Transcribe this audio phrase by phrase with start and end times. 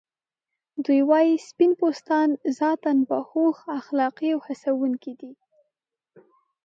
[0.83, 5.31] دوی وايي سپین پوستان ذاتاً باهوښ، اخلاقی او هڅونکي دي.